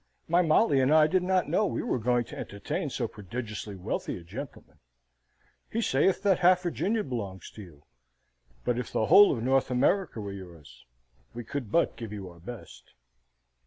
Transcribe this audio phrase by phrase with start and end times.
[0.27, 4.17] My Molly and I did not know we were going to entertain so prodigiously wealthy
[4.17, 4.79] a gentleman.
[5.69, 7.83] He saith that half Virginia belongs to you;
[8.65, 10.87] but if the whole of North America were yours,
[11.35, 12.93] we could but give you our best."